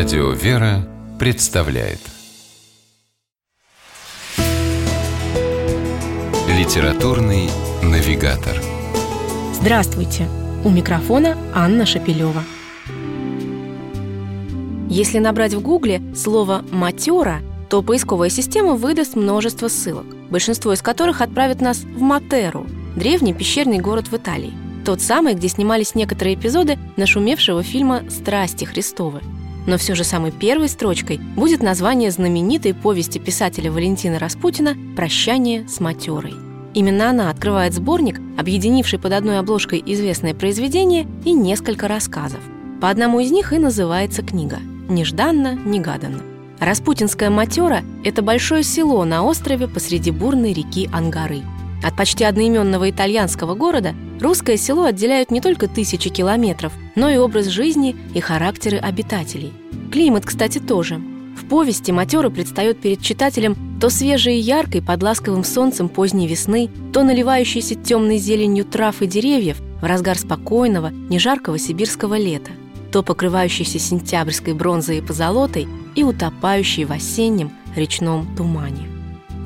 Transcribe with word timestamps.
Радио 0.00 0.30
«Вера» 0.30 0.88
представляет 1.18 1.98
Литературный 6.48 7.50
навигатор 7.82 8.56
Здравствуйте! 9.52 10.26
У 10.64 10.70
микрофона 10.70 11.36
Анна 11.54 11.84
Шапилева. 11.84 12.42
Если 14.88 15.18
набрать 15.18 15.52
в 15.52 15.60
гугле 15.60 16.00
слово 16.16 16.64
«матера», 16.70 17.42
то 17.68 17.82
поисковая 17.82 18.30
система 18.30 18.76
выдаст 18.76 19.16
множество 19.16 19.68
ссылок, 19.68 20.06
большинство 20.30 20.72
из 20.72 20.80
которых 20.80 21.20
отправит 21.20 21.60
нас 21.60 21.80
в 21.80 22.00
Матеру, 22.00 22.66
древний 22.96 23.34
пещерный 23.34 23.80
город 23.80 24.08
в 24.08 24.16
Италии. 24.16 24.54
Тот 24.86 25.02
самый, 25.02 25.34
где 25.34 25.48
снимались 25.48 25.94
некоторые 25.94 26.36
эпизоды 26.36 26.78
нашумевшего 26.96 27.62
фильма 27.62 28.04
«Страсти 28.08 28.64
Христовы». 28.64 29.20
Но 29.66 29.76
все 29.78 29.94
же 29.94 30.04
самой 30.04 30.32
первой 30.32 30.68
строчкой 30.68 31.18
будет 31.18 31.62
название 31.62 32.10
знаменитой 32.10 32.74
повести 32.74 33.18
писателя 33.18 33.70
Валентина 33.70 34.18
Распутина 34.18 34.74
«Прощание 34.96 35.68
с 35.68 35.80
матерой». 35.80 36.34
Именно 36.72 37.10
она 37.10 37.30
открывает 37.30 37.74
сборник, 37.74 38.20
объединивший 38.38 38.98
под 38.98 39.12
одной 39.12 39.38
обложкой 39.38 39.82
известное 39.84 40.34
произведение 40.34 41.06
и 41.24 41.32
несколько 41.32 41.88
рассказов. 41.88 42.40
По 42.80 42.88
одному 42.88 43.20
из 43.20 43.30
них 43.30 43.52
и 43.52 43.58
называется 43.58 44.22
книга 44.22 44.58
«Нежданно-негаданно». 44.88 46.22
Распутинская 46.60 47.30
матера– 47.30 47.82
это 48.04 48.22
большое 48.22 48.62
село 48.62 49.04
на 49.04 49.24
острове 49.24 49.66
посреди 49.66 50.10
бурной 50.10 50.52
реки 50.52 50.88
Ангары. 50.92 51.40
От 51.82 51.96
почти 51.96 52.24
одноименного 52.24 52.90
итальянского 52.90 53.54
города 53.54 53.94
русское 54.20 54.56
село 54.56 54.84
отделяют 54.84 55.30
не 55.30 55.40
только 55.40 55.68
тысячи 55.68 56.10
километров, 56.10 56.72
но 56.94 57.08
и 57.10 57.16
образ 57.16 57.46
жизни 57.46 57.96
и 58.14 58.20
характеры 58.20 58.76
обитателей. 58.78 59.52
Климат, 59.90 60.24
кстати, 60.24 60.58
тоже. 60.58 61.00
В 61.36 61.46
повести 61.48 61.90
матеры 61.90 62.30
предстает 62.30 62.80
перед 62.80 63.00
читателем 63.00 63.78
то 63.80 63.88
свежей 63.88 64.36
и 64.36 64.42
яркой 64.42 64.82
под 64.82 65.02
ласковым 65.02 65.42
солнцем 65.42 65.88
поздней 65.88 66.28
весны, 66.28 66.70
то 66.92 67.02
наливающейся 67.02 67.74
темной 67.74 68.18
зеленью 68.18 68.64
трав 68.64 69.00
и 69.02 69.06
деревьев 69.06 69.58
в 69.80 69.84
разгар 69.84 70.18
спокойного, 70.18 70.90
нежаркого 70.90 71.58
сибирского 71.58 72.18
лета, 72.18 72.50
то 72.92 73.02
покрывающейся 73.02 73.78
сентябрьской 73.78 74.52
бронзой 74.52 74.98
и 74.98 75.02
позолотой 75.02 75.66
и 75.94 76.02
утопающей 76.02 76.84
в 76.84 76.92
осеннем 76.92 77.52
речном 77.74 78.36
тумане. 78.36 78.86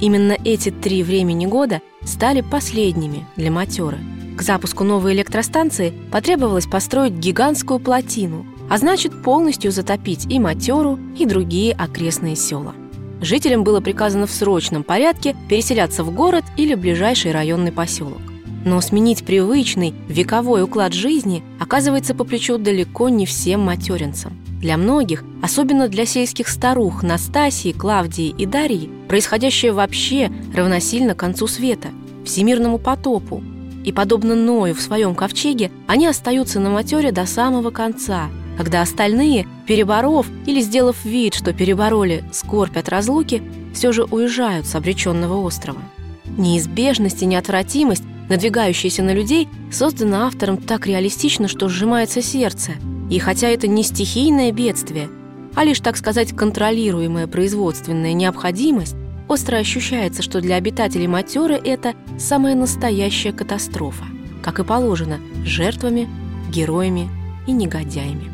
Именно 0.00 0.36
эти 0.44 0.70
три 0.70 1.02
времени 1.02 1.46
года 1.46 1.80
стали 2.02 2.40
последними 2.40 3.24
для 3.36 3.50
матеры– 3.50 3.98
к 4.36 4.42
запуску 4.42 4.84
новой 4.84 5.14
электростанции 5.14 5.92
потребовалось 6.10 6.66
построить 6.66 7.12
гигантскую 7.12 7.78
плотину, 7.78 8.46
а 8.68 8.78
значит 8.78 9.22
полностью 9.22 9.70
затопить 9.70 10.26
и 10.26 10.38
Матеру, 10.38 10.98
и 11.16 11.26
другие 11.26 11.72
окрестные 11.72 12.36
села. 12.36 12.74
Жителям 13.20 13.64
было 13.64 13.80
приказано 13.80 14.26
в 14.26 14.32
срочном 14.32 14.82
порядке 14.82 15.36
переселяться 15.48 16.04
в 16.04 16.14
город 16.14 16.44
или 16.56 16.74
ближайший 16.74 17.32
районный 17.32 17.72
поселок. 17.72 18.20
Но 18.64 18.80
сменить 18.80 19.24
привычный 19.24 19.94
вековой 20.08 20.62
уклад 20.62 20.92
жизни 20.92 21.42
оказывается 21.60 22.14
по 22.14 22.24
плечу 22.24 22.58
далеко 22.58 23.08
не 23.08 23.26
всем 23.26 23.60
материнцам. 23.60 24.32
Для 24.60 24.78
многих, 24.78 25.22
особенно 25.42 25.88
для 25.88 26.06
сельских 26.06 26.48
старух 26.48 27.02
Настасии, 27.02 27.72
Клавдии 27.72 28.28
и 28.28 28.46
Дарьи, 28.46 28.90
происходящее 29.08 29.72
вообще 29.72 30.30
равносильно 30.54 31.14
концу 31.14 31.46
света, 31.46 31.88
всемирному 32.24 32.78
потопу, 32.78 33.42
и, 33.84 33.92
подобно 33.92 34.34
Ною 34.34 34.74
в 34.74 34.80
своем 34.80 35.14
ковчеге, 35.14 35.70
они 35.86 36.06
остаются 36.06 36.58
на 36.58 36.70
матере 36.70 37.12
до 37.12 37.26
самого 37.26 37.70
конца, 37.70 38.30
когда 38.56 38.82
остальные, 38.82 39.46
переборов 39.66 40.26
или 40.46 40.60
сделав 40.60 41.04
вид, 41.04 41.34
что 41.34 41.52
перебороли 41.52 42.24
скорбь 42.32 42.76
от 42.76 42.88
разлуки, 42.88 43.42
все 43.74 43.92
же 43.92 44.04
уезжают 44.04 44.66
с 44.66 44.74
обреченного 44.74 45.40
острова. 45.44 45.80
Неизбежность 46.24 47.22
и 47.22 47.26
неотвратимость, 47.26 48.04
надвигающиеся 48.28 49.02
на 49.02 49.12
людей, 49.12 49.48
созданы 49.70 50.14
автором 50.16 50.56
так 50.56 50.86
реалистично, 50.86 51.48
что 51.48 51.68
сжимается 51.68 52.22
сердце. 52.22 52.72
И 53.10 53.18
хотя 53.18 53.48
это 53.48 53.66
не 53.68 53.82
стихийное 53.82 54.50
бедствие, 54.50 55.08
а 55.54 55.64
лишь, 55.64 55.80
так 55.80 55.96
сказать, 55.96 56.34
контролируемая 56.34 57.26
производственная 57.26 58.12
необходимость, 58.12 58.96
Остро 59.26 59.56
ощущается, 59.56 60.22
что 60.22 60.40
для 60.40 60.56
обитателей 60.56 61.06
Матеры 61.06 61.54
это 61.54 61.94
самая 62.18 62.54
настоящая 62.54 63.32
катастрофа, 63.32 64.04
как 64.42 64.58
и 64.58 64.64
положено, 64.64 65.18
жертвами, 65.44 66.08
героями 66.50 67.08
и 67.46 67.52
негодяями. 67.52 68.30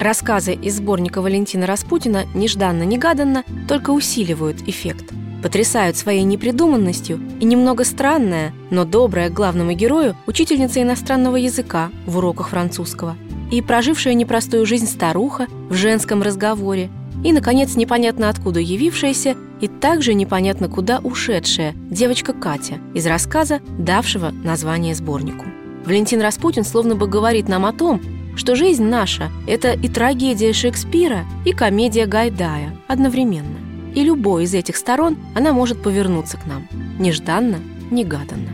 Рассказы 0.00 0.54
из 0.54 0.78
сборника 0.78 1.20
Валентина 1.20 1.66
Распутина 1.66 2.24
«Нежданно-негаданно» 2.34 3.44
только 3.68 3.90
усиливают 3.90 4.66
эффект, 4.66 5.12
потрясают 5.42 5.96
своей 5.96 6.22
непридуманностью 6.22 7.20
и 7.38 7.44
немного 7.44 7.84
странная, 7.84 8.54
но 8.70 8.86
добрая 8.86 9.28
главному 9.28 9.72
герою 9.72 10.16
учительница 10.26 10.80
иностранного 10.80 11.36
языка 11.36 11.90
в 12.06 12.16
уроках 12.16 12.48
французского 12.48 13.16
и 13.52 13.60
прожившая 13.60 14.14
непростую 14.14 14.64
жизнь 14.64 14.86
старуха 14.86 15.46
в 15.68 15.74
женском 15.74 16.22
разговоре– 16.22 16.90
и, 17.24 17.32
наконец, 17.32 17.76
непонятно 17.76 18.28
откуда 18.28 18.60
явившаяся 18.60 19.36
и 19.60 19.68
также 19.68 20.14
непонятно 20.14 20.68
куда 20.68 20.98
ушедшая 20.98 21.74
девочка 21.90 22.32
Катя 22.32 22.78
из 22.94 23.06
рассказа, 23.06 23.60
давшего 23.78 24.30
название 24.30 24.94
сборнику. 24.94 25.46
Валентин 25.84 26.20
Распутин 26.20 26.64
словно 26.64 26.94
бы 26.94 27.06
говорит 27.06 27.48
нам 27.48 27.66
о 27.66 27.72
том, 27.72 28.00
что 28.36 28.56
жизнь 28.56 28.84
наша– 28.84 29.30
это 29.46 29.72
и 29.72 29.88
трагедия 29.88 30.52
Шекспира, 30.52 31.24
и 31.44 31.52
комедия 31.52 32.06
Гайдая 32.06 32.76
одновременно. 32.88 33.58
И 33.94 34.02
любой 34.02 34.44
из 34.44 34.54
этих 34.54 34.76
сторон 34.76 35.18
она 35.34 35.52
может 35.52 35.82
повернуться 35.82 36.38
к 36.38 36.46
нам. 36.46 36.66
Нежданно, 36.98 37.58
негаданно. 37.90 38.48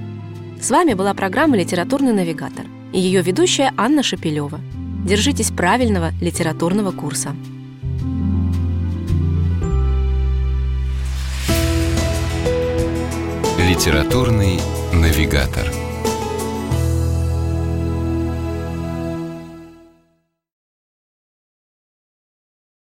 С 0.60 0.70
вами 0.70 0.94
была 0.94 1.14
программа 1.14 1.56
«Литературный 1.56 2.12
навигатор» 2.12 2.66
и 2.92 2.98
ее 2.98 3.22
ведущая 3.22 3.72
Анна 3.76 4.02
Шапилева. 4.02 4.60
Держитесь 5.04 5.52
правильного 5.52 6.10
литературного 6.20 6.90
курса. 6.90 7.36
Литературный 13.78 14.59
навигатор. 14.93 15.88